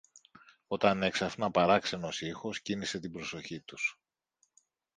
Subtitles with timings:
[0.67, 3.99] όταν έξαφνα παράξενος ήχος κίνησε την προσοχή τους.